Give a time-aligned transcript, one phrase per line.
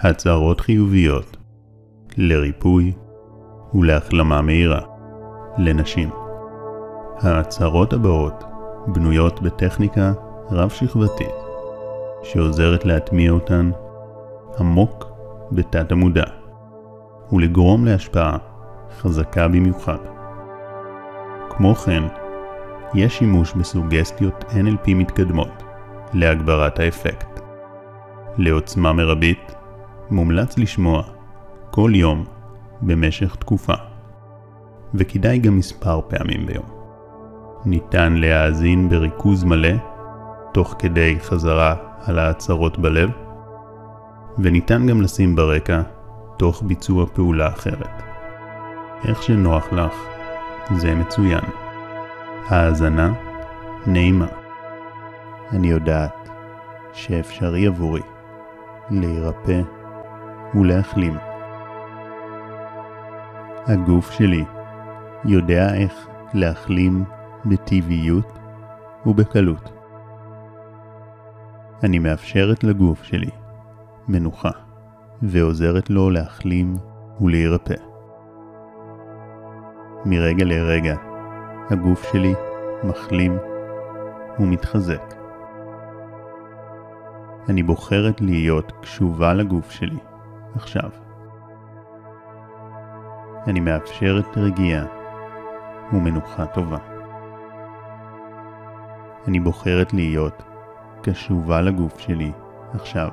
[0.00, 1.36] הצהרות חיוביות
[2.16, 2.92] לריפוי
[3.74, 4.80] ולהחלמה מהירה
[5.58, 6.10] לנשים.
[7.20, 8.44] ההצהרות הבאות
[8.86, 10.12] בנויות בטכניקה
[10.50, 11.34] רב-שכבתית
[12.22, 13.70] שעוזרת להטמיע אותן
[14.58, 15.06] עמוק
[15.52, 16.24] בתת המודע
[17.32, 18.36] ולגרום להשפעה
[18.98, 19.98] חזקה במיוחד.
[21.50, 22.02] כמו כן,
[22.94, 25.62] יש שימוש בסוגסטיות NLP מתקדמות
[26.14, 27.40] להגברת האפקט.
[28.36, 29.54] לעוצמה מרבית,
[30.10, 31.02] מומלץ לשמוע
[31.70, 32.24] כל יום
[32.82, 33.74] במשך תקופה,
[34.94, 36.64] וכדאי גם מספר פעמים ביום.
[37.64, 39.74] ניתן להאזין בריכוז מלא,
[40.52, 41.74] תוך כדי חזרה
[42.04, 43.10] על ההצהרות בלב,
[44.38, 45.82] וניתן גם לשים ברקע
[46.36, 48.02] תוך ביצוע פעולה אחרת.
[49.04, 49.92] איך שנוח לך,
[50.76, 51.44] זה מצוין.
[52.46, 53.12] האזנה
[53.86, 54.26] נעימה.
[55.52, 56.28] אני יודעת
[56.92, 58.02] שאפשרי עבורי
[58.90, 59.60] להירפא
[60.54, 61.16] ולהחלים.
[63.66, 64.44] הגוף שלי
[65.24, 67.04] יודע איך להחלים
[67.46, 68.38] בטבעיות
[69.06, 69.72] ובקלות.
[71.82, 73.30] אני מאפשרת לגוף שלי
[74.08, 74.50] מנוחה
[75.22, 76.76] ועוזרת לו להחלים
[77.20, 77.74] ולהירפא.
[80.04, 80.94] מרגע לרגע
[81.70, 82.34] הגוף שלי
[82.84, 83.38] מחלים
[84.38, 85.14] ומתחזק.
[87.48, 89.98] אני בוחרת להיות קשובה לגוף שלי
[90.58, 90.90] עכשיו.
[93.46, 94.84] אני מאפשרת רגיעה
[95.92, 96.78] ומנוחה טובה.
[99.28, 100.42] אני בוחרת להיות
[101.02, 102.32] קשובה לגוף שלי
[102.74, 103.08] עכשיו.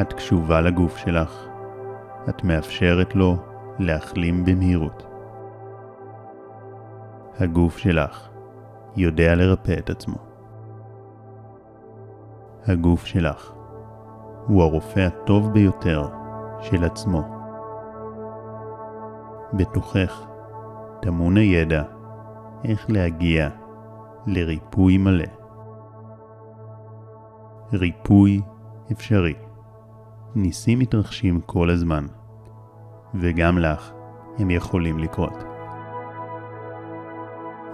[0.00, 1.46] את קשובה לגוף שלך,
[2.28, 3.36] את מאפשרת לו
[3.78, 5.06] להחלים במהירות.
[7.40, 8.28] הגוף שלך
[8.96, 10.18] יודע לרפא את עצמו.
[12.66, 13.57] הגוף שלך
[14.48, 16.08] הוא הרופא הטוב ביותר
[16.60, 17.22] של עצמו.
[19.52, 20.26] בתוכך
[21.02, 21.82] טמון הידע
[22.64, 23.48] איך להגיע
[24.26, 25.24] לריפוי מלא.
[27.72, 28.42] ריפוי
[28.92, 29.34] אפשרי.
[30.34, 32.06] ניסים מתרחשים כל הזמן,
[33.14, 33.92] וגם לך
[34.38, 35.44] הם יכולים לקרות.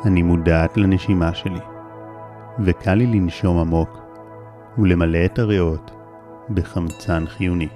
[0.05, 1.61] אני מודעת לנשימה שלי,
[2.59, 3.99] וקל לי לנשום עמוק
[4.79, 6.04] ולמלא את הריאות
[6.51, 7.69] בחמצן חיוני.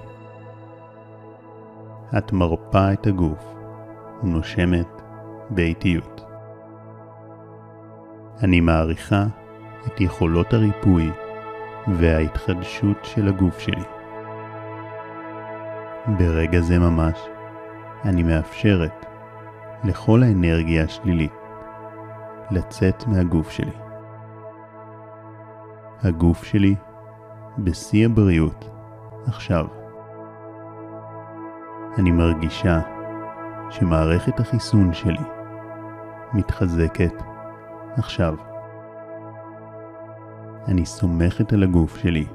[2.17, 3.55] את מרפה את הגוף
[4.23, 5.01] ונושמת
[5.49, 6.21] באיטיות.
[8.43, 9.25] אני מעריכה
[9.87, 11.11] את יכולות הריפוי
[11.87, 13.83] וההתחדשות של הגוף שלי.
[16.17, 17.19] ברגע זה ממש
[18.05, 19.05] אני מאפשרת
[19.83, 21.33] לכל האנרגיה השלילית
[22.51, 23.77] לצאת מהגוף שלי.
[26.03, 26.75] הגוף שלי
[27.63, 28.69] בשיא הבריאות
[29.27, 29.65] עכשיו.
[31.97, 32.79] אני מרגישה
[33.69, 35.23] שמערכת החיסון שלי
[36.33, 37.13] מתחזקת
[37.97, 38.35] עכשיו.
[40.67, 42.25] אני סומכת על הגוף שלי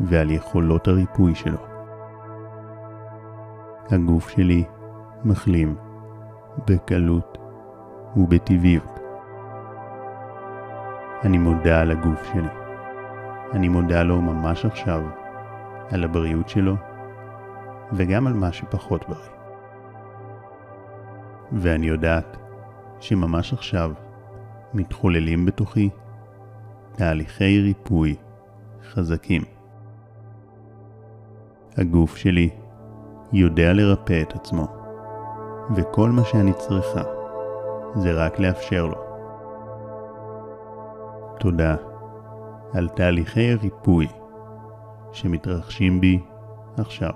[0.00, 1.58] ועל יכולות הריפוי שלו.
[3.90, 4.64] הגוף שלי
[5.24, 5.76] מחלים
[6.66, 7.38] בקלות
[8.16, 9.00] ובטבעיות.
[11.24, 12.57] אני מודה על הגוף שלי.
[13.52, 15.02] אני מודה לו ממש עכשיו
[15.90, 16.74] על הבריאות שלו
[17.92, 19.30] וגם על מה שפחות בריא.
[21.52, 22.36] ואני יודעת
[23.00, 23.92] שממש עכשיו
[24.74, 25.90] מתחוללים בתוכי
[26.92, 28.16] תהליכי ריפוי
[28.90, 29.42] חזקים.
[31.76, 32.50] הגוף שלי
[33.32, 34.66] יודע לרפא את עצמו,
[35.74, 37.02] וכל מה שאני צריכה
[37.94, 38.96] זה רק לאפשר לו.
[41.40, 41.76] תודה
[42.72, 44.06] על תהליכי הריפוי
[45.12, 46.20] שמתרחשים בי
[46.78, 47.12] עכשיו.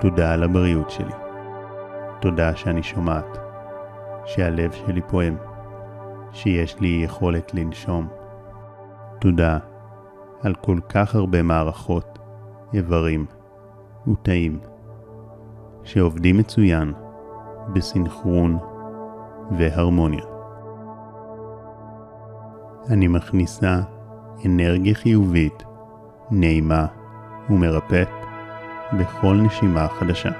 [0.00, 1.14] תודה על הבריאות שלי.
[2.20, 3.38] תודה שאני שומעת,
[4.24, 5.36] שהלב שלי פועם,
[6.32, 8.08] שיש לי יכולת לנשום.
[9.20, 9.58] תודה
[10.42, 12.18] על כל כך הרבה מערכות,
[12.74, 13.26] איברים
[14.12, 14.60] ותאים
[15.84, 16.92] שעובדים מצוין
[17.72, 18.58] בסנכרון
[19.58, 20.37] והרמוניה.
[22.90, 23.80] אני מכניסה
[24.46, 25.62] אנרגיה חיובית,
[26.30, 26.86] נעימה
[27.50, 28.08] ומרפאת
[28.98, 30.30] בכל נשימה חדשה.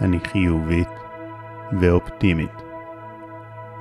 [0.00, 0.88] אני חיובית
[1.80, 2.62] ואופטימית,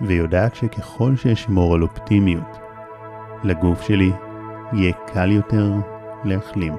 [0.02, 2.58] ויודעת שככל שאשמור על אופטימיות,
[3.44, 4.12] לגוף שלי
[4.74, 5.74] יהיה קל יותר
[6.24, 6.74] להחלים.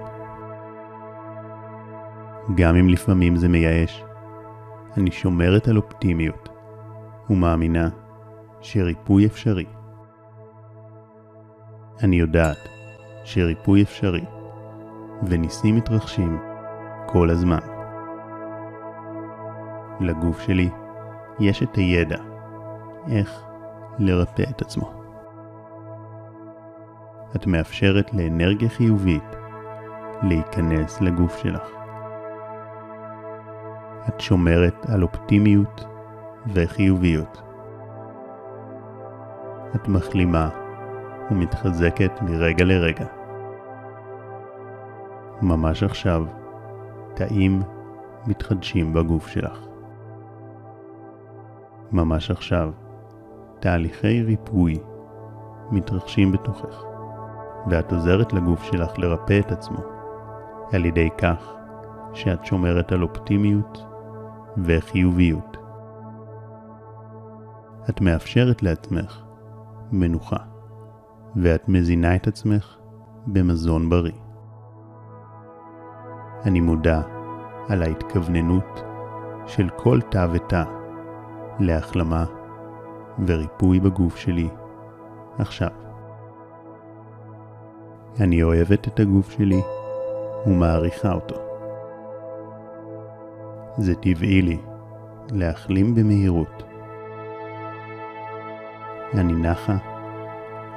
[2.55, 4.05] גם אם לפעמים זה מייאש,
[4.97, 6.49] אני שומרת על אופטימיות
[7.31, 7.89] ומאמינה
[8.61, 9.67] שריפוי אפשרי.
[12.03, 12.69] אני יודעת
[13.25, 14.25] שריפוי אפשרי
[15.23, 16.39] וניסים מתרחשים
[17.07, 17.59] כל הזמן.
[20.01, 20.71] לגוף שלי
[21.41, 22.19] יש את הידע
[23.09, 23.43] איך
[23.99, 24.93] לרפא את עצמו.
[27.37, 29.37] את מאפשרת לאנרגיה חיובית
[30.23, 31.71] להיכנס לגוף שלך.
[34.09, 35.85] את שומרת על אופטימיות
[36.47, 37.50] וחיוביות.
[39.75, 40.49] את מחלימה
[41.31, 43.07] ומתחזקת מרגע לרגע.
[45.43, 46.25] ממש עכשיו,
[47.15, 47.63] תאים
[48.27, 49.59] מתחדשים בגוף שלך.
[51.93, 52.71] ממש עכשיו,
[53.61, 54.79] תהליכי ריפוי
[55.71, 56.85] מתרחשים בתוכך,
[57.67, 59.79] ואת עוזרת לגוף שלך לרפא את עצמו
[60.73, 61.53] על ידי כך
[62.13, 63.87] שאת שומרת על אופטימיות
[64.65, 65.57] וחיוביות.
[67.91, 69.30] את מאפשרת לעצמך
[69.93, 70.37] מנוחה,
[71.37, 72.77] ואת מזינה את עצמך
[73.27, 74.13] במזון בריא.
[76.45, 77.03] אני מודה
[77.69, 78.83] על ההתכווננות
[79.47, 80.65] של כל תא ותא
[81.59, 82.25] להחלמה
[83.27, 84.49] וריפוי בגוף שלי
[85.39, 85.71] עכשיו.
[88.21, 89.61] אני אוהבת את הגוף שלי
[90.47, 91.37] ומעריכה אותו.
[93.79, 94.61] זה טבעי לי
[95.33, 96.70] להחלים במהירות.
[99.15, 99.77] אני נחה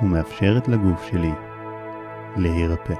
[0.02, 1.34] ומאפשרת לגוף שלי
[2.36, 2.94] להירפא.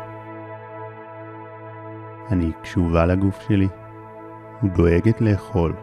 [2.32, 3.68] אני קשובה לגוף שלי
[4.64, 5.76] ודואגת לאכול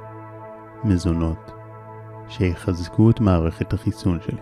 [0.85, 1.52] מזונות
[2.29, 4.41] שיחזקו את מערכת החיסון שלי.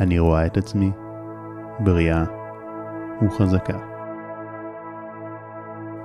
[0.00, 0.90] אני רואה את עצמי
[1.80, 2.24] בריאה
[3.22, 3.78] וחזקה.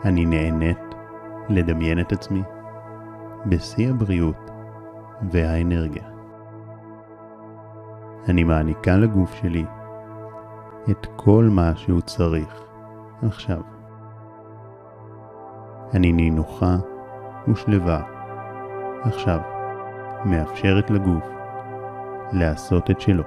[0.05, 0.79] אני נהנית
[1.49, 2.43] לדמיין את עצמי
[3.45, 4.51] בשיא הבריאות
[5.31, 6.16] והאנרגיה.
[8.29, 9.65] אני מעניקה לגוף שלי
[10.91, 12.61] את כל מה שהוא צריך
[13.23, 13.61] עכשיו.
[15.93, 16.75] אני נינוחה
[17.47, 18.01] ושלווה
[19.03, 19.39] עכשיו,
[20.25, 21.23] מאפשרת לגוף
[22.31, 23.23] לעשות את שלו.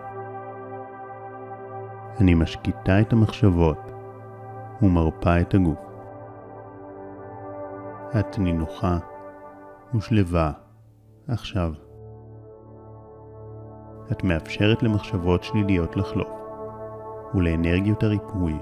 [2.20, 3.92] אני משקיטה את המחשבות
[4.82, 5.78] ומרפה את הגוף.
[8.20, 8.98] את נינוחה
[9.94, 10.52] ושלווה
[11.28, 11.72] עכשיו.
[14.12, 16.28] את מאפשרת למחשבות שליליות לחלוף
[17.34, 18.54] ולאנרגיות הריפוי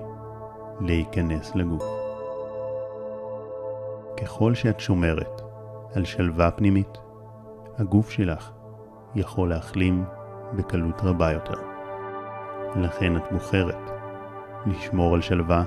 [0.81, 1.85] להיכנס לגוף.
[4.17, 5.43] ככל שאת שומרת
[5.95, 6.99] על שלווה פנימית,
[7.79, 8.51] הגוף שלך
[9.15, 10.05] יכול להחלים
[10.53, 11.61] בקלות רבה יותר.
[12.77, 13.91] לכן את בוחרת
[14.67, 15.65] לשמור על שלווה,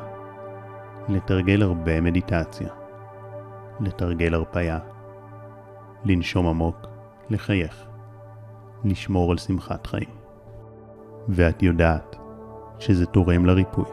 [1.09, 2.69] לתרגל הרבה מדיטציה,
[3.79, 4.79] לתרגל הרפאיה,
[6.05, 6.87] לנשום עמוק,
[7.29, 7.87] לחייך,
[8.83, 10.09] לשמור על שמחת חיים.
[11.29, 12.15] ואת יודעת
[12.79, 13.85] שזה תורם לריפוי.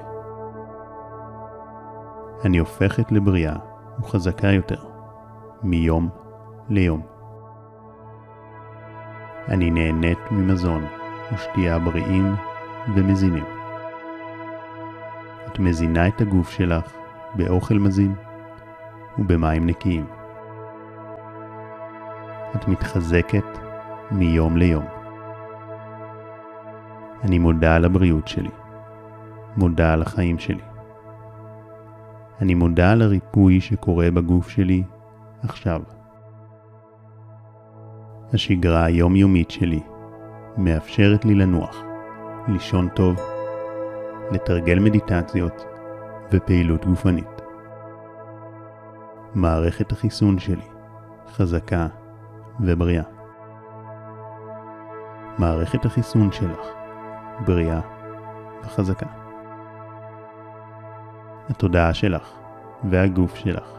[2.45, 3.57] אני הופכת לבריאה
[4.01, 4.85] וחזקה יותר,
[5.63, 6.09] מיום
[6.69, 7.03] ליום.
[9.49, 10.85] אני נהנית ממזון
[11.33, 12.35] ושתייה בריאים
[12.95, 13.45] ומזינים.
[15.47, 16.93] את מזינה את הגוף שלך
[17.35, 18.15] באוכל מזין
[19.19, 20.07] ובמים נקיים.
[22.57, 23.68] את מתחזקת
[24.11, 24.85] מיום ליום.
[27.25, 28.51] אני מודה על הבריאות שלי,
[29.57, 30.63] מודה על החיים שלי.
[32.41, 34.83] אני מודה על הריפוי שקורה בגוף שלי
[35.43, 35.83] עכשיו.
[38.35, 39.81] השגרה היומיומית שלי
[40.57, 41.83] מאפשרת לי לנוח,
[42.49, 43.17] לישון טוב,
[44.33, 45.65] לתרגל מדיטציות
[46.33, 47.43] ופעילות גופנית.
[49.35, 50.67] מערכת החיסון שלי
[51.33, 51.87] חזקה
[52.61, 53.18] ובריאה.
[55.39, 56.67] מערכת החיסון שלך
[57.47, 57.81] בריאה
[58.65, 59.07] וחזקה.
[61.51, 62.33] התודעה שלך
[62.91, 63.73] והגוף שלך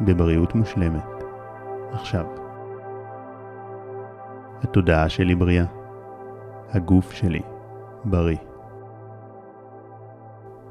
[0.00, 1.24] בבריאות מושלמת
[1.92, 2.24] עכשיו.
[4.62, 5.64] התודעה שלי בריאה,
[6.70, 7.42] הגוף שלי
[8.04, 8.38] בריא.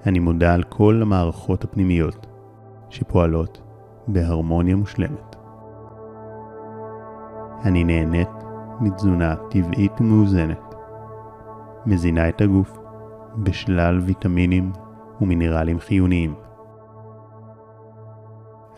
[0.06, 2.28] אני מודה על כל המערכות הפנימיות
[2.90, 3.62] שפועלות
[4.08, 5.36] בהרמוניה מושלמת.
[7.66, 8.30] אני נהנית
[8.82, 10.76] מתזונה טבעית ומאוזנת,
[11.86, 12.78] מזינה את הגוף
[13.38, 14.72] בשלל ויטמינים
[15.22, 16.36] ומינרלים חיוניים.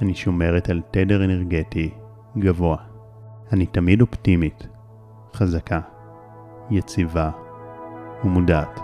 [0.01, 1.93] אני שומרת על תדר אנרגטי
[2.37, 2.77] גבוה.
[3.53, 4.67] אני תמיד אופטימית,
[5.33, 5.79] חזקה,
[6.69, 7.31] יציבה
[8.23, 8.79] ומודעת.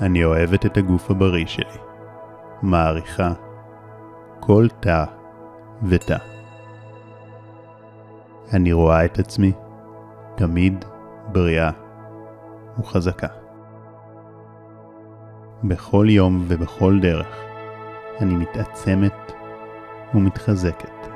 [0.00, 1.78] אני אוהבת את הגוף הבריא שלי,
[2.62, 3.32] מעריכה
[4.40, 5.04] כל תא
[5.82, 6.31] ותא.
[8.54, 9.52] אני רואה את עצמי
[10.36, 10.84] תמיד
[11.32, 11.70] בריאה
[12.78, 13.26] וחזקה.
[15.64, 17.36] בכל יום ובכל דרך
[18.20, 19.32] אני מתעצמת
[20.14, 21.06] ומתחזקת.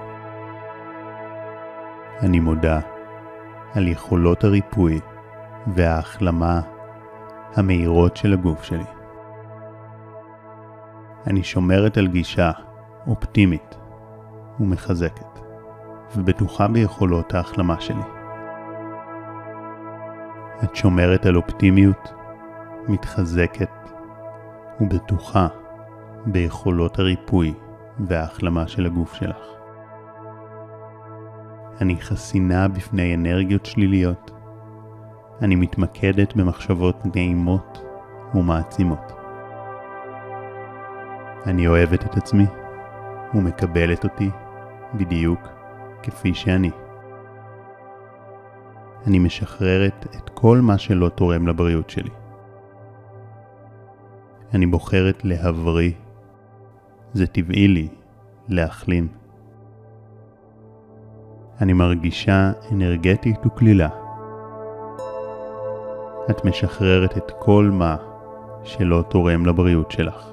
[2.23, 2.81] אני מודה
[3.75, 5.01] על יכולות הריפוי
[5.67, 6.61] וההחלמה
[7.55, 8.85] המהירות של הגוף שלי.
[11.27, 12.51] אני שומרת על גישה
[13.07, 13.77] אופטימית
[14.61, 15.46] ומחזקת,
[16.17, 18.03] ובטוחה ביכולות ההחלמה שלי.
[20.65, 22.13] את שומרת על אופטימיות,
[22.89, 23.71] מתחזקת
[24.81, 25.47] ובטוחה
[26.27, 27.55] ביכולות הריפוי
[28.01, 29.37] וההחלמה של הגוף שלך.
[31.81, 34.31] אני חסינה בפני אנרגיות שליליות.
[35.43, 37.83] אני מתמקדת במחשבות נעימות
[38.35, 39.13] ומעצימות.
[41.47, 42.47] אני אוהבת את עצמי
[43.35, 44.31] ומקבלת אותי
[44.95, 45.56] בדיוק
[46.07, 46.71] כפי שאני.
[49.07, 52.11] אני משחררת את כל מה שלא תורם לבריאות שלי.
[54.55, 55.93] אני בוחרת להבריא.
[57.13, 57.89] זה טבעי לי
[58.49, 59.09] להחלים.
[61.61, 63.89] אני מרגישה אנרגטית וקלילה.
[66.31, 67.97] את משחררת את כל מה
[68.65, 70.31] שלא תורם לבריאות שלך.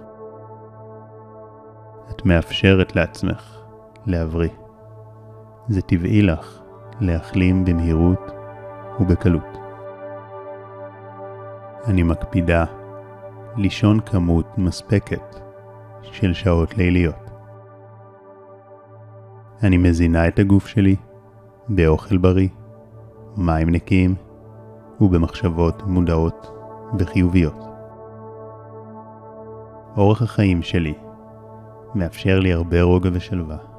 [2.09, 3.57] את מאפשרת לעצמך
[4.05, 4.62] להבריא.
[5.67, 6.59] זה טבעי לך
[6.99, 8.31] להחלים במהירות
[8.99, 9.57] ובקלות.
[11.87, 12.65] אני מקפידה
[13.57, 15.39] לישון כמות מספקת
[16.01, 17.29] של שעות ליליות.
[19.63, 20.95] אני מזינה את הגוף שלי
[21.69, 22.49] באוכל בריא,
[23.37, 24.15] מים נקיים
[25.01, 26.51] ובמחשבות מודעות
[26.99, 27.65] וחיוביות.
[29.97, 30.93] אורח החיים שלי
[31.95, 33.72] מאפשר לי הרבה רוגע ושלווה.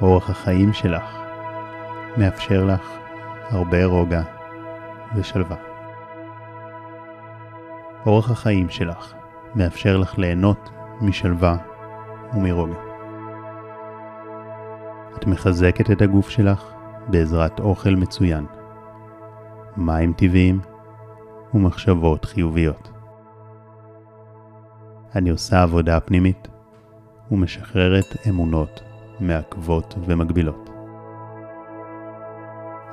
[0.00, 1.16] אורח החיים שלך
[2.16, 2.98] מאפשר לך
[3.50, 4.22] הרבה רוגע
[5.16, 5.56] ושלווה.
[8.06, 9.14] אורח החיים שלך
[9.54, 10.70] מאפשר לך ליהנות
[11.00, 11.56] משלווה
[12.34, 12.78] ומרוגע.
[15.18, 16.72] את מחזקת את הגוף שלך
[17.08, 18.46] בעזרת אוכל מצוין,
[19.76, 20.60] מים טבעיים
[21.54, 22.90] ומחשבות חיוביות.
[25.14, 26.48] אני עושה עבודה פנימית
[27.30, 30.70] ומשחררת אמונות מעכבות ומגבילות.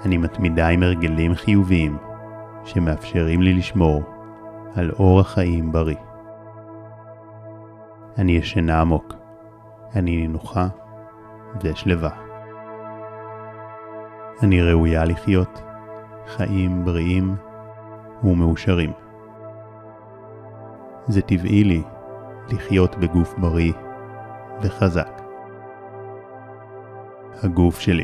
[0.05, 1.97] אני מתמידה עם הרגלים חיוביים
[2.63, 4.01] שמאפשרים לי לשמור
[4.75, 5.95] על אורח חיים בריא.
[8.17, 9.13] אני ישנה עמוק,
[9.95, 10.67] אני נינוחה
[11.61, 12.09] ושלווה.
[14.43, 15.61] אני ראויה לחיות
[16.27, 17.35] חיים בריאים
[18.23, 18.91] ומאושרים.
[21.07, 21.83] זה טבעי לי
[22.49, 23.73] לחיות בגוף בריא
[24.61, 25.20] וחזק.
[27.43, 28.03] הגוף שלי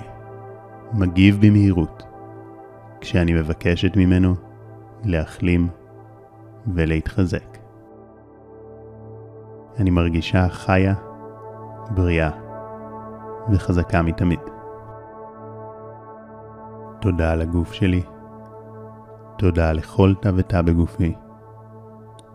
[0.93, 2.03] מגיב במהירות
[3.01, 4.35] כשאני מבקשת ממנו
[5.03, 5.67] להחלים
[6.73, 7.57] ולהתחזק.
[9.79, 10.93] אני מרגישה חיה,
[11.89, 12.29] בריאה
[13.49, 14.39] וחזקה מתמיד.
[17.01, 18.03] תודה על הגוף שלי.
[19.37, 21.15] תודה לכל תא ותא בגופי.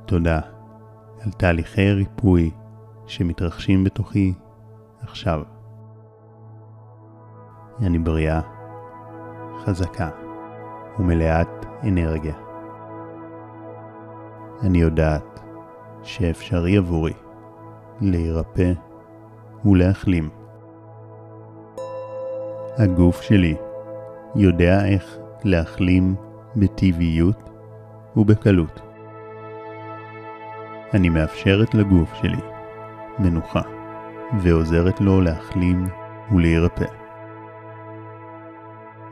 [0.06, 0.40] תודה
[1.24, 2.50] על תהליכי ריפוי
[3.06, 4.34] שמתרחשים בתוכי
[5.00, 5.42] עכשיו.
[7.80, 8.40] אני בריאה,
[9.64, 10.08] חזקה
[10.98, 12.34] ומלאת אנרגיה.
[14.62, 15.40] אני יודעת
[16.02, 17.12] שאפשרי עבורי
[18.00, 18.72] להירפא
[19.64, 20.28] ולהחלים.
[22.78, 23.56] הגוף שלי
[24.36, 26.14] יודע איך להחלים
[26.56, 27.50] בטבעיות
[28.16, 28.80] ובקלות.
[30.94, 32.40] אני מאפשרת לגוף שלי
[33.18, 33.62] מנוחה
[34.40, 35.86] ועוזרת לו להחלים
[36.32, 37.01] ולהירפא.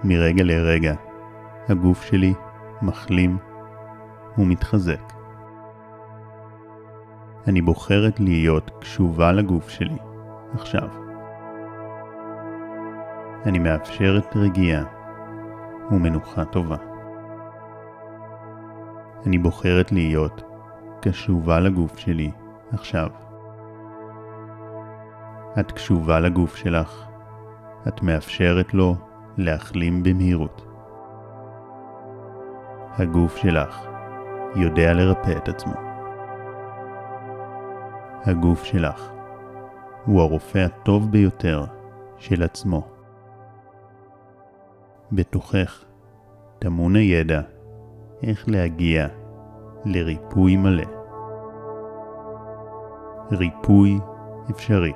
[0.04, 0.94] מרגע לרגע
[1.68, 2.34] הגוף שלי
[2.82, 3.38] מחלים
[4.38, 5.12] ומתחזק.
[7.46, 9.98] אני בוחרת להיות קשובה לגוף שלי
[10.54, 10.88] עכשיו.
[13.46, 14.84] אני מאפשרת רגיעה
[15.90, 16.76] ומנוחה טובה.
[19.26, 20.42] אני בוחרת להיות
[21.02, 22.30] קשובה לגוף שלי
[22.72, 23.08] עכשיו.
[25.60, 27.06] את קשובה לגוף שלך,
[27.88, 30.66] את מאפשרת לו להחלים במהירות.
[32.98, 33.86] הגוף שלך
[34.56, 35.74] יודע לרפא את עצמו.
[38.24, 39.10] הגוף שלך
[40.04, 41.64] הוא הרופא הטוב ביותר
[42.18, 42.88] של עצמו.
[45.12, 45.84] בתוכך
[46.58, 47.40] טמון הידע
[48.22, 49.06] איך להגיע
[49.84, 50.84] לריפוי מלא.
[53.32, 53.98] ריפוי
[54.50, 54.92] אפשרי.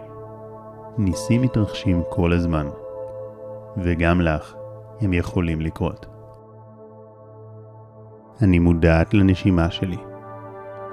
[0.98, 2.66] ניסים מתרחשים כל הזמן,
[3.76, 4.54] וגם לך
[5.00, 6.06] הם יכולים לקרות.
[8.42, 9.98] אני מודעת לנשימה שלי,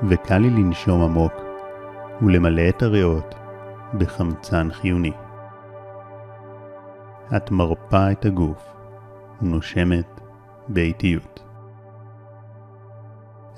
[0.09, 1.33] וקל לי לנשום עמוק
[2.21, 3.35] ולמלא את הריאות
[3.97, 5.13] בחמצן חיוני.
[7.37, 8.73] את מרפה את הגוף
[9.41, 10.21] ונושמת
[10.67, 11.43] באיטיות.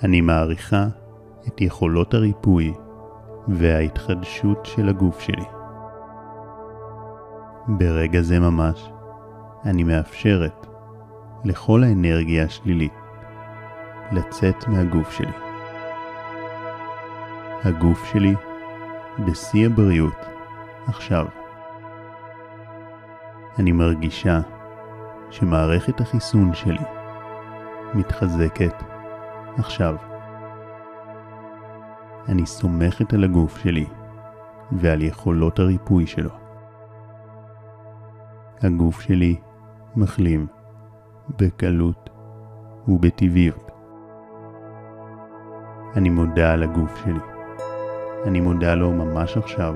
[0.03, 0.85] אני מעריכה
[1.47, 2.73] את יכולות הריפוי
[3.47, 5.45] וההתחדשות של הגוף שלי.
[7.67, 8.92] ברגע זה ממש
[9.65, 10.67] אני מאפשרת
[11.45, 12.93] לכל האנרגיה השלילית
[14.11, 15.31] לצאת מהגוף שלי.
[17.63, 18.33] הגוף שלי
[19.25, 20.25] בשיא הבריאות
[20.87, 21.25] עכשיו.
[23.59, 24.39] אני מרגישה
[25.29, 26.85] שמערכת החיסון שלי
[27.93, 28.83] מתחזקת
[29.57, 29.95] עכשיו.
[32.27, 33.85] אני סומכת על הגוף שלי
[34.71, 36.29] ועל יכולות הריפוי שלו.
[38.61, 39.35] הגוף שלי
[39.95, 40.47] מחלים
[41.39, 42.09] בקלות
[42.87, 43.71] ובטבעיות.
[45.95, 47.19] אני מודה על הגוף שלי.
[48.25, 49.75] אני מודה לו ממש עכשיו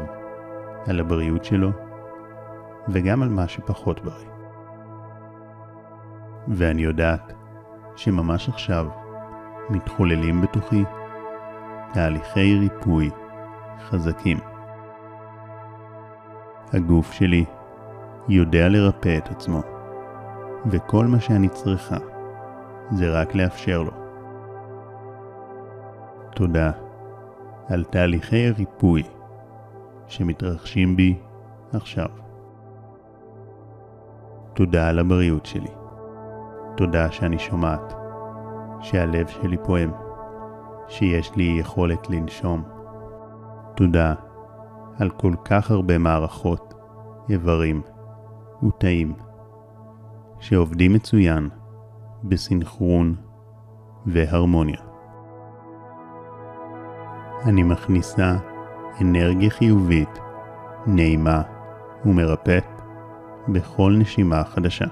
[0.88, 1.70] על הבריאות שלו
[2.90, 4.30] וגם על מה שפחות בריא.
[6.48, 7.34] ואני יודעת
[7.96, 8.88] שממש עכשיו
[9.70, 10.84] מתחוללים בתוכי
[11.94, 13.10] תהליכי ריפוי
[13.90, 14.38] חזקים.
[16.74, 17.46] הגוף שלי
[18.30, 19.62] יודע לרפא את עצמו,
[20.70, 21.98] וכל מה שאני צריכה
[22.92, 23.92] זה רק לאפשר לו.
[26.36, 26.72] תודה
[27.70, 29.04] על תהליכי הריפוי
[30.08, 31.20] שמתרחשים בי
[31.74, 32.08] עכשיו.
[34.54, 35.70] תודה על הבריאות שלי.
[36.78, 37.94] תודה שאני שומעת,
[38.80, 39.92] שהלב שלי פועם,
[40.88, 42.64] שיש לי יכולת לנשום.
[43.76, 44.14] תודה
[45.00, 46.74] על כל כך הרבה מערכות,
[47.30, 47.82] איברים
[48.68, 49.14] ותאים,
[50.40, 51.50] שעובדים מצוין
[52.24, 53.16] בסנכרון
[54.06, 54.80] והרמוניה.
[57.46, 58.36] אני מכניסה
[59.02, 60.20] אנרגיה חיובית,
[60.88, 61.42] נעימה
[62.06, 62.82] ומרפאת
[63.48, 64.86] בכל נשימה חדשה.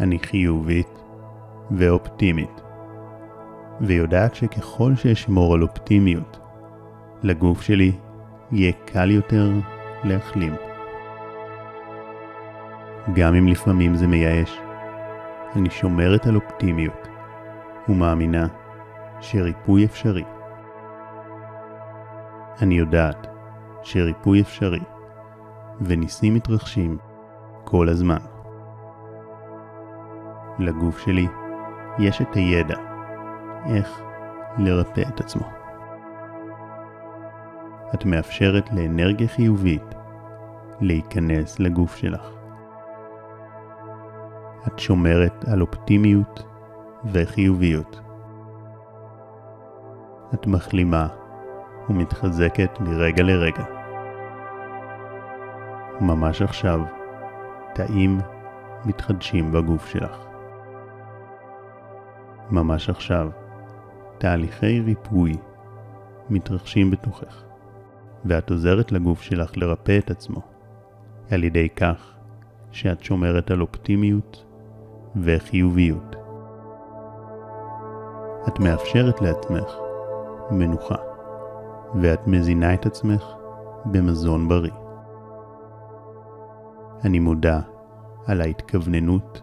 [0.00, 0.98] אני חיובית
[1.70, 2.60] ואופטימית,
[3.80, 6.38] ויודעת שככל שאשמור על אופטימיות,
[7.22, 7.92] לגוף שלי
[8.52, 9.50] יהיה קל יותר
[10.04, 10.71] להחלים.
[13.14, 14.60] גם אם לפעמים זה מייאש,
[15.56, 17.08] אני שומרת על אופטימיות
[17.88, 18.46] ומאמינה
[19.20, 20.24] שריפוי אפשרי.
[22.62, 23.26] אני יודעת
[23.82, 24.80] שריפוי אפשרי
[25.80, 26.96] וניסים מתרחשים
[27.64, 28.18] כל הזמן.
[30.58, 31.26] לגוף שלי
[31.98, 32.76] יש את הידע
[33.66, 34.00] איך
[34.58, 35.46] לרפא את עצמו.
[37.94, 39.94] את מאפשרת לאנרגיה חיובית
[40.80, 42.41] להיכנס לגוף שלך.
[44.66, 46.42] את שומרת על אופטימיות
[47.12, 48.00] וחיוביות.
[50.34, 51.08] את מחלימה
[51.88, 53.64] ומתחזקת מרגע לרגע.
[56.00, 56.80] ממש עכשיו,
[57.74, 58.20] תאים
[58.84, 60.16] מתחדשים בגוף שלך.
[62.50, 63.30] ממש עכשיו,
[64.18, 65.36] תהליכי ריפוי
[66.30, 67.42] מתרחשים בתוכך,
[68.24, 70.40] ואת עוזרת לגוף שלך לרפא את עצמו,
[71.30, 72.14] על ידי כך
[72.70, 74.44] שאת שומרת על אופטימיות
[75.16, 76.16] וחיוביות.
[78.48, 79.74] את מאפשרת לעצמך
[80.50, 80.96] מנוחה,
[82.00, 83.24] ואת מזינה את עצמך
[83.84, 84.72] במזון בריא.
[87.04, 87.60] אני מודה
[88.26, 89.42] על ההתכווננות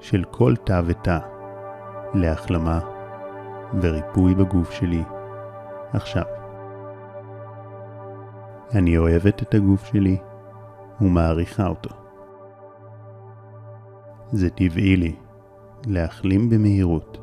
[0.00, 1.18] של כל תא ותא
[2.14, 2.80] להחלמה
[3.82, 5.02] וריפוי בגוף שלי
[5.92, 6.24] עכשיו.
[8.74, 10.18] אני אוהבת את הגוף שלי
[11.00, 11.97] ומעריכה אותו.
[14.32, 15.16] זה טבעי לי
[15.86, 17.18] להחלים במהירות.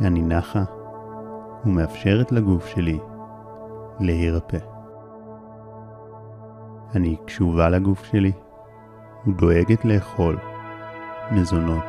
[0.00, 0.64] אני נחה
[1.64, 2.98] ומאפשרת לגוף שלי
[4.00, 4.58] להירפא.
[6.94, 8.32] אני קשובה לגוף שלי
[9.26, 10.38] ודואגת לאכול
[11.32, 11.84] מזונות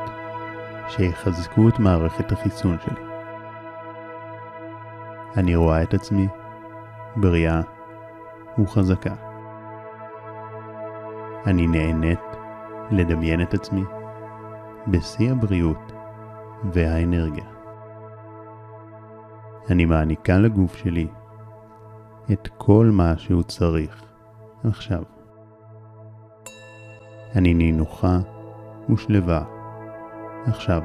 [0.88, 3.02] שיחזקו את מערכת החיסון שלי.
[5.36, 6.28] אני רואה את עצמי
[7.16, 7.60] בריאה
[8.58, 9.14] וחזקה.
[11.46, 12.41] אני נהנית
[12.92, 13.84] לדמיין את עצמי
[14.86, 15.92] בשיא הבריאות
[16.72, 17.44] והאנרגיה.
[19.70, 21.08] אני מעניקה לגוף שלי
[22.32, 24.02] את כל מה שהוא צריך
[24.64, 25.02] עכשיו.
[27.36, 28.18] אני נינוחה
[28.90, 29.44] ושלווה
[30.46, 30.82] עכשיו,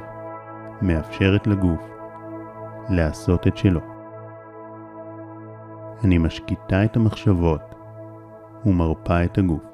[0.81, 1.81] מאפשרת לגוף
[2.89, 3.81] לעשות את שלו.
[6.03, 7.61] אני משקיטה את המחשבות
[8.65, 9.66] ומרפה את הגוף.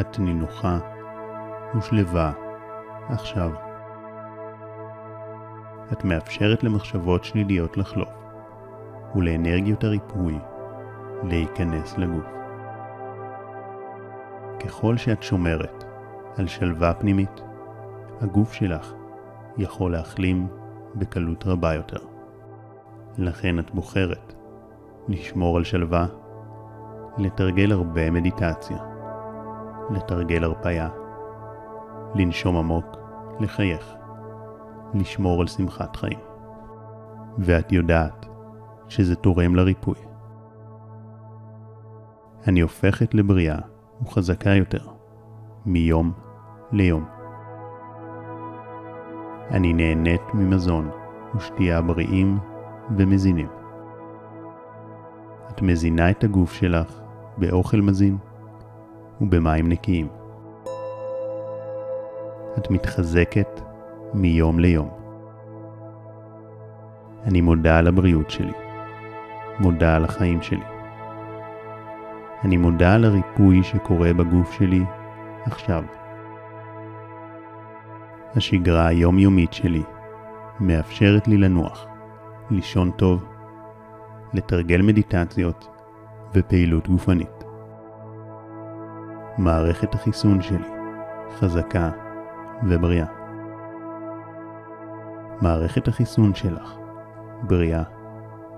[0.00, 0.78] את נינוחה
[1.78, 2.32] ושלווה
[3.08, 3.50] עכשיו.
[5.92, 8.08] את מאפשרת למחשבות שליליות לחלוף,
[9.14, 10.38] ולאנרגיות הריפוי
[11.22, 12.24] להיכנס לגוף.
[14.60, 15.84] ככל שאת שומרת
[16.36, 17.40] על שלווה פנימית,
[18.20, 18.92] הגוף שלך
[19.56, 20.48] יכול להחלים
[20.94, 22.00] בקלות רבה יותר.
[23.18, 24.34] לכן את בוחרת
[25.08, 26.06] לשמור על שלווה,
[27.18, 28.93] לתרגל הרבה מדיטציה,
[29.90, 30.88] לתרגל הרפאיה,
[32.14, 32.96] לנשום עמוק,
[33.40, 33.94] לחייך,
[34.94, 36.18] לשמור על שמחת חיים.
[37.38, 38.26] ואת יודעת
[38.88, 39.94] שזה תורם לריפוי.
[42.48, 43.58] אני הופכת לבריאה
[44.02, 44.86] וחזקה יותר,
[45.66, 46.12] מיום
[46.72, 47.04] ליום.
[49.50, 50.90] אני נהנית ממזון
[51.34, 52.38] ושתייה בריאים
[52.96, 53.48] ומזינים.
[55.50, 57.00] את מזינה את הגוף שלך
[57.38, 58.16] באוכל מזין
[59.20, 60.08] ובמים נקיים.
[62.58, 63.60] את מתחזקת
[64.14, 64.88] מיום ליום.
[67.24, 68.52] אני מודה על הבריאות שלי,
[69.60, 70.64] מודה על החיים שלי.
[72.44, 74.84] אני מודה על הריפוי שקורה בגוף שלי
[75.46, 75.84] עכשיו.
[78.36, 79.82] השגרה היומיומית שלי
[80.60, 81.86] מאפשרת לי לנוח,
[82.50, 83.24] לישון טוב,
[84.32, 85.68] לתרגל מדיטציות
[86.34, 87.43] ופעילות גופנית.
[89.38, 90.68] מערכת החיסון שלי
[91.38, 91.90] חזקה
[92.62, 93.06] ובריאה.
[95.42, 96.74] מערכת החיסון שלך
[97.42, 97.82] בריאה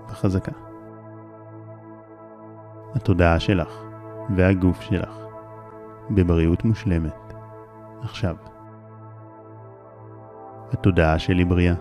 [0.09, 0.51] וחזקה.
[2.95, 3.83] התודעה שלך
[4.35, 5.17] והגוף שלך
[6.09, 7.33] בבריאות מושלמת
[8.01, 8.35] עכשיו.
[10.73, 11.75] התודעה שלי בריאה,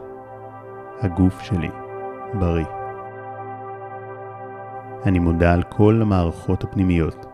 [1.01, 1.71] הגוף שלי
[2.35, 2.67] בריא.
[5.07, 7.27] אני מודה על כל המערכות הפנימיות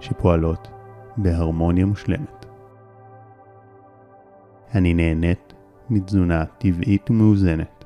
[0.00, 0.75] שפועלות
[1.16, 2.46] בהרמוניה מושלמת.
[4.74, 5.52] אני נהנית
[5.90, 7.84] מתזונה טבעית ומאוזנת,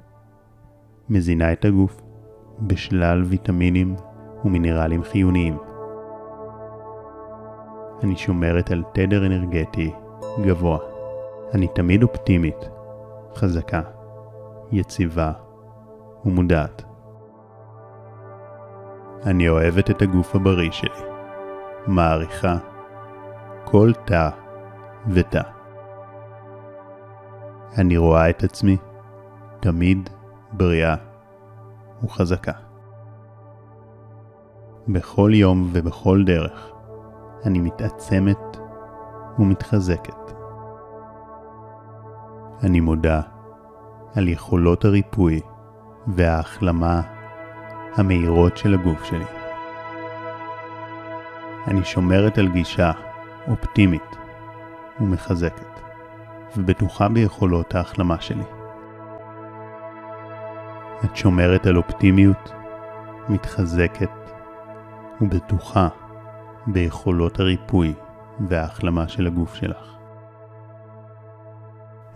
[1.09, 2.01] מזינה את הגוף
[2.61, 3.95] בשלל ויטמינים
[4.45, 5.59] ומינרלים חיוניים.
[8.03, 9.93] אני שומרת על תדר אנרגטי
[10.45, 10.79] גבוה.
[11.55, 12.69] אני תמיד אופטימית,
[13.35, 13.83] חזקה,
[14.73, 15.33] יציבה
[16.25, 16.83] ומודעת.
[19.27, 21.05] אני אוהבת את הגוף הבריא שלי,
[21.87, 22.57] מעריכה
[23.71, 24.29] כל תא
[25.09, 25.43] ותא.
[27.79, 28.77] אני רואה את עצמי
[29.61, 30.11] תמיד
[30.53, 30.95] בריאה
[32.05, 32.53] וחזקה.
[34.89, 36.71] בכל יום ובכל דרך
[37.45, 38.57] אני מתעצמת
[39.39, 40.33] ומתחזקת.
[42.63, 43.21] אני מודה
[44.17, 45.41] על יכולות הריפוי
[46.07, 47.01] וההחלמה
[47.97, 49.25] המהירות של הגוף שלי.
[51.67, 52.93] אני שומרת על גישה
[53.49, 54.17] אופטימית
[55.01, 55.81] ומחזקת,
[56.57, 58.45] ובטוחה ביכולות ההחלמה שלי.
[61.05, 62.53] את שומרת על אופטימיות,
[63.29, 64.11] מתחזקת
[65.21, 65.89] ובטוחה
[66.67, 67.95] ביכולות הריפוי
[68.49, 69.97] וההחלמה של הגוף שלך.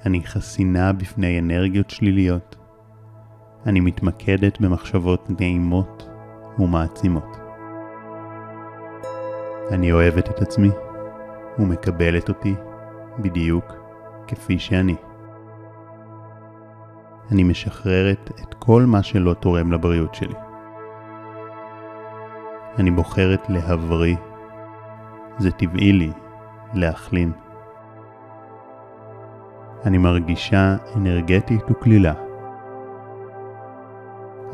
[0.06, 2.56] אני חסינה בפני אנרגיות שליליות.
[3.66, 6.08] אני מתמקדת במחשבות נעימות
[6.58, 7.36] ומעצימות.
[9.70, 10.70] אני אוהבת את עצמי
[11.58, 12.54] ומקבלת אותי
[13.18, 13.64] בדיוק
[14.26, 14.96] כפי שאני.
[17.32, 20.34] אני משחררת את כל מה שלא תורם לבריאות שלי.
[22.78, 24.16] אני בוחרת להבריא.
[25.38, 26.12] זה טבעי לי
[26.74, 27.32] להחלים.
[29.86, 32.14] אני מרגישה אנרגטית וקלילה.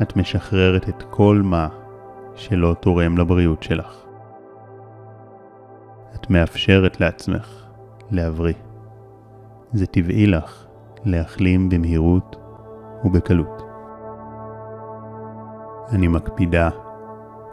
[0.01, 1.67] את משחררת את כל מה
[2.35, 4.00] שלא תורם לבריאות שלך.
[6.21, 7.65] את מאפשרת לעצמך
[8.11, 8.53] להבריא.
[9.73, 10.65] זה טבעי לך
[11.05, 12.35] להחלים במהירות
[13.03, 13.61] ובקלות.
[15.89, 16.69] אני מקפידה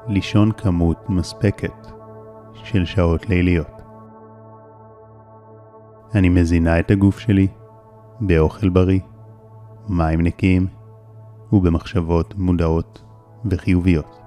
[0.09, 1.87] לישון כמות מספקת
[2.54, 3.83] של שעות ליליות.
[6.14, 7.46] אני מזינה את הגוף שלי
[8.20, 9.00] באוכל בריא,
[9.88, 10.66] מים נקיים
[11.52, 13.02] ובמחשבות מודעות
[13.44, 14.20] וחיוביות.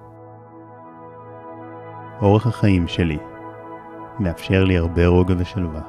[2.22, 3.18] אורח החיים שלי
[4.20, 5.82] מאפשר לי הרבה רוגע ושלווה.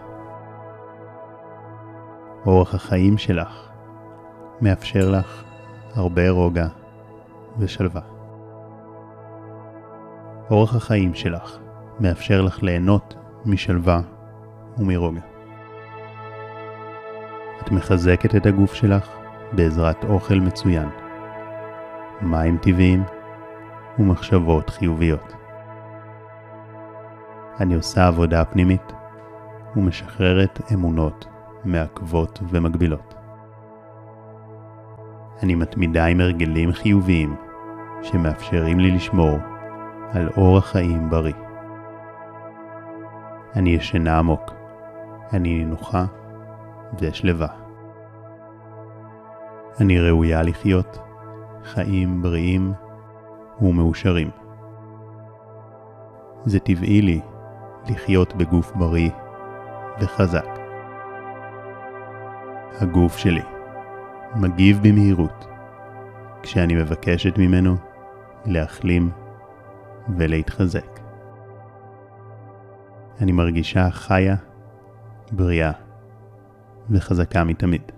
[2.47, 3.69] אורח החיים שלך
[4.61, 5.45] מאפשר לך
[5.95, 6.67] הרבה רוגע
[7.59, 8.01] ושלווה.
[10.51, 11.59] אורח החיים שלך
[12.01, 13.15] מאפשר לך ליהנות
[13.47, 14.01] משלווה
[14.79, 15.21] ומרוגע.
[17.63, 19.09] את מחזקת את הגוף שלך
[19.53, 20.89] בעזרת אוכל מצוין,
[22.21, 23.03] מים טבעיים
[23.99, 25.42] ומחשבות חיוביות.
[27.61, 28.93] אני עושה עבודה פנימית
[29.77, 31.27] ומשחררת אמונות
[31.65, 33.15] מעכבות ומגבילות.
[35.43, 37.37] אני מתמידה עם הרגלים חיוביים
[38.03, 39.39] שמאפשרים לי לשמור
[40.13, 41.35] על אורח חיים בריא.
[43.57, 44.53] אני ישנה עמוק,
[45.33, 46.05] אני נינוחה
[47.01, 47.49] ושלווה.
[49.81, 50.99] אני ראויה לחיות
[51.65, 52.73] חיים בריאים
[53.61, 54.31] ומאושרים.
[56.45, 57.21] זה טבעי לי
[57.89, 59.11] לחיות בגוף בריא
[60.01, 60.47] וחזק.
[62.81, 63.43] הגוף שלי
[64.37, 65.47] מגיב במהירות
[66.43, 67.77] כשאני מבקשת ממנו
[68.47, 69.11] להחלים
[70.17, 71.01] ולהתחזק.
[73.21, 74.37] אני מרגישה חיה,
[75.33, 75.73] בריאה
[76.91, 77.93] וחזקה מתמיד.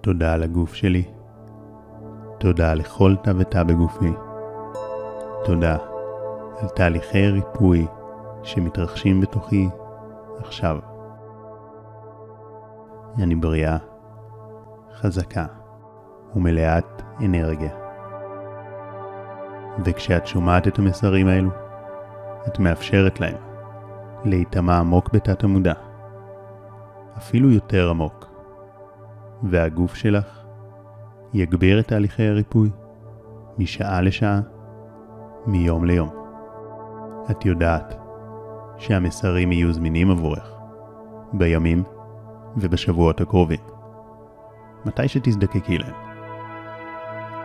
[0.00, 1.04] תודה על הגוף שלי.
[2.38, 4.12] תודה לכל תא ותא בגופי.
[5.44, 5.76] תודה
[6.62, 7.86] על תהליכי ריפוי
[8.42, 9.68] שמתרחשים בתוכי
[10.38, 10.78] עכשיו.
[13.18, 13.76] אני בריאה,
[14.94, 15.46] חזקה
[16.36, 17.70] ומלאת אנרגיה.
[19.84, 21.50] וכשאת שומעת את המסרים האלו,
[22.46, 23.36] את מאפשרת להם
[24.24, 25.74] להיטמע עמוק בתת המודע,
[27.16, 28.26] אפילו יותר עמוק,
[29.42, 30.44] והגוף שלך
[31.34, 32.70] יגביר את תהליכי הריפוי
[33.58, 34.40] משעה לשעה,
[35.46, 36.21] מיום ליום.
[37.30, 37.94] את יודעת
[38.78, 40.52] שהמסרים יהיו זמינים עבורך
[41.32, 41.82] בימים
[42.56, 43.60] ובשבועות הקרובים,
[44.84, 45.94] מתי שתזדקקי להם.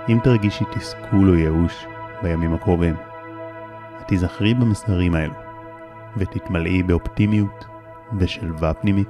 [0.09, 1.85] אם תרגישי תסכול או ייאוש
[2.23, 2.95] בימים הקרובים,
[3.97, 5.33] את תיזכרי במסרים האלו
[6.17, 7.65] ותתמלאי באופטימיות
[8.19, 9.09] ושלווה פנימית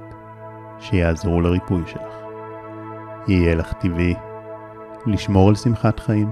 [0.78, 2.14] שיעזרו לריפוי שלך.
[3.28, 4.14] יהיה לך טבעי
[5.06, 6.30] לשמור על שמחת חיים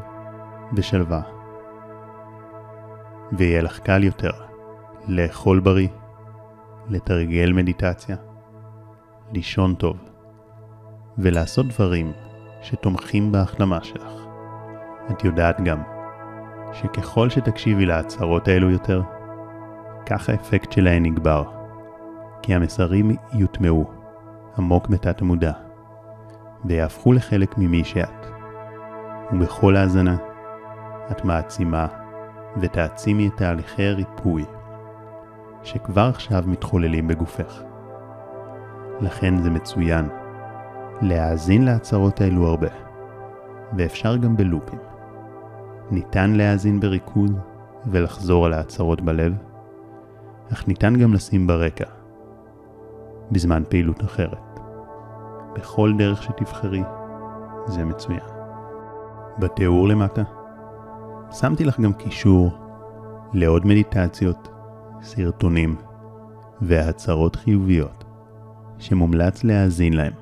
[0.75, 1.36] ושלווה.
[3.33, 4.31] ויהיה לך קל יותר
[5.09, 5.89] לאכול בריא,
[6.89, 8.17] לתרגל מדיטציה,
[9.33, 9.97] לישון טוב
[11.19, 12.13] ולעשות דברים
[12.63, 14.13] שתומכים בהחלמה שלך.
[15.11, 15.83] את יודעת גם
[16.73, 19.03] שככל שתקשיבי להצהרות האלו יותר,
[20.07, 21.45] כך האפקט שלהן יגבר,
[22.43, 23.91] כי המסרים יוטמעו
[24.59, 25.53] עמוק בתת המודע,
[26.65, 28.27] ויהפכו לחלק ממי שאת.
[29.33, 30.17] ובכל האזנה
[31.11, 31.87] את מעצימה
[32.61, 34.45] ותעצימי את תהליכי הריפוי
[35.63, 37.63] שכבר עכשיו מתחוללים בגופך.
[39.01, 40.09] לכן זה מצוין
[41.03, 42.69] להאזין להצהרות האלו הרבה,
[43.77, 44.79] ואפשר גם בלופים.
[45.91, 47.31] ניתן להאזין בריכוז
[47.87, 49.35] ולחזור על ההצהרות בלב,
[50.53, 51.87] אך ניתן גם לשים ברקע,
[53.31, 54.61] בזמן פעילות אחרת.
[55.55, 56.83] בכל דרך שתבחרי,
[57.67, 58.21] זה מצוין.
[59.39, 60.23] בתיאור למטה
[61.33, 62.51] שמתי לך גם קישור
[63.33, 64.49] לעוד מדיטציות,
[65.03, 65.77] סרטונים
[66.61, 68.05] והצהרות חיוביות
[68.79, 70.13] שמומלץ להאזין להם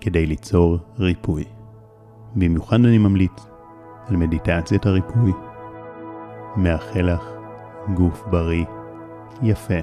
[0.00, 1.44] כדי ליצור ריפוי.
[2.34, 3.46] במיוחד אני ממליץ
[4.06, 5.32] על מדיטציית הריפוי.
[6.56, 7.22] מאחל לך
[7.94, 8.64] גוף בריא,
[9.42, 9.78] יפה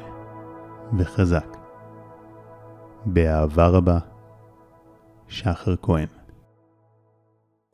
[0.97, 1.57] וחזק.
[3.05, 3.97] באהבה רבה,
[5.27, 6.16] שחר כהן